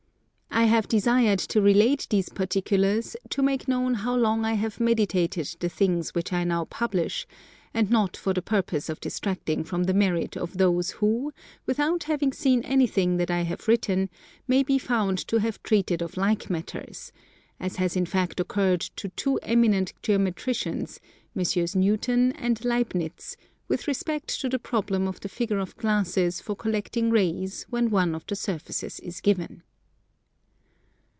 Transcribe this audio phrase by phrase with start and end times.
[0.53, 5.55] I have desired to relate these particulars to make known how long I have meditated
[5.61, 7.25] the things which now I publish,
[7.73, 11.33] and not for the purpose of detracting from the merit of those who,
[11.65, 14.09] without having seen anything that I have written,
[14.45, 17.11] may be found to have treated of like matters:
[17.59, 20.99] as has in fact occurred to two eminent Geometricians,
[21.33, 23.35] Messieurs Newton and Leibnitz,
[23.69, 28.13] with respect to the Problem of the figure of glasses for collecting rays when one
[28.13, 29.63] of the surfaces is given.